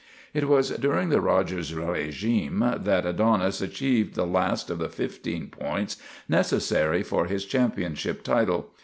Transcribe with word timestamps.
It 0.33 0.47
was 0.47 0.71
during 0.71 1.09
the 1.09 1.21
Rogers 1.21 1.75
regime 1.75 2.65
that 2.75 3.05
Adonis 3.05 3.61
achieved 3.61 4.15
the 4.15 4.25
last 4.25 4.71
of 4.71 4.79
the 4.79 4.89
fifteen 4.89 5.45
points 5.51 5.97
necessary 6.27 7.03
for 7.03 7.27
his 7.27 7.45
championship 7.45 8.23
title. 8.23 8.71